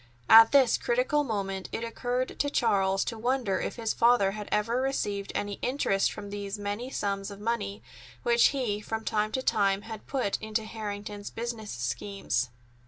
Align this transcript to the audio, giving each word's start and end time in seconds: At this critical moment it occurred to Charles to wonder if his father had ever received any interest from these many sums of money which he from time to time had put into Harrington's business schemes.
At 0.31 0.51
this 0.51 0.79
critical 0.79 1.23
moment 1.23 1.69
it 1.71 1.83
occurred 1.83 2.39
to 2.39 2.49
Charles 2.49 3.05
to 3.05 3.19
wonder 3.19 3.59
if 3.61 3.75
his 3.75 3.93
father 3.93 4.31
had 4.31 4.49
ever 4.51 4.81
received 4.81 5.31
any 5.35 5.59
interest 5.61 6.11
from 6.11 6.31
these 6.31 6.57
many 6.57 6.89
sums 6.89 7.29
of 7.29 7.39
money 7.39 7.83
which 8.23 8.47
he 8.47 8.81
from 8.81 9.05
time 9.05 9.31
to 9.33 9.43
time 9.43 9.83
had 9.83 10.07
put 10.07 10.39
into 10.41 10.63
Harrington's 10.63 11.29
business 11.29 11.69
schemes. 11.69 12.49